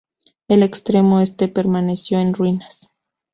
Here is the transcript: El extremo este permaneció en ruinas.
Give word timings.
El 0.47 0.63
extremo 0.63 1.19
este 1.19 1.47
permaneció 1.47 2.17
en 2.19 2.33
ruinas. 2.33 2.89